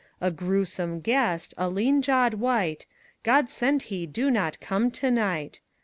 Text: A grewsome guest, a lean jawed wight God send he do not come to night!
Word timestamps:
A 0.19 0.31
grewsome 0.31 0.99
guest, 0.99 1.53
a 1.59 1.69
lean 1.69 2.01
jawed 2.01 2.33
wight 2.33 2.87
God 3.21 3.51
send 3.51 3.83
he 3.83 4.07
do 4.07 4.31
not 4.31 4.59
come 4.59 4.89
to 4.89 5.11
night! 5.11 5.59